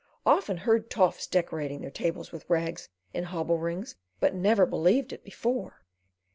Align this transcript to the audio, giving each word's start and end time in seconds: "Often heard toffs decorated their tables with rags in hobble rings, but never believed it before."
"Often 0.25 0.57
heard 0.57 0.89
toffs 0.89 1.27
decorated 1.27 1.83
their 1.83 1.91
tables 1.91 2.31
with 2.31 2.49
rags 2.49 2.89
in 3.13 3.25
hobble 3.25 3.59
rings, 3.59 3.97
but 4.19 4.33
never 4.33 4.65
believed 4.65 5.13
it 5.13 5.23
before." 5.23 5.83